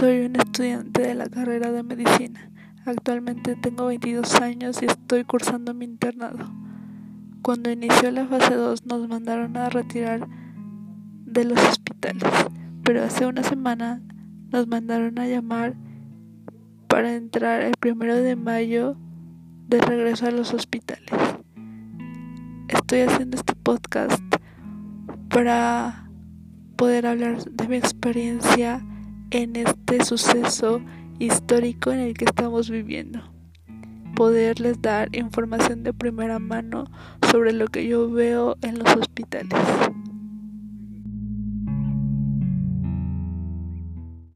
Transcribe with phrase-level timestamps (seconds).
[0.00, 2.50] Soy un estudiante de la carrera de medicina.
[2.86, 6.50] Actualmente tengo 22 años y estoy cursando mi internado.
[7.42, 10.26] Cuando inició la fase 2 nos mandaron a retirar
[11.26, 12.32] de los hospitales,
[12.82, 14.00] pero hace una semana
[14.50, 15.74] nos mandaron a llamar
[16.88, 18.96] para entrar el primero de mayo
[19.68, 21.10] de regreso a los hospitales.
[22.68, 24.24] Estoy haciendo este podcast
[25.28, 26.08] para
[26.76, 28.82] poder hablar de mi experiencia
[29.30, 30.80] en este suceso
[31.18, 33.20] histórico en el que estamos viviendo.
[34.16, 36.84] Poderles dar información de primera mano
[37.30, 39.58] sobre lo que yo veo en los hospitales.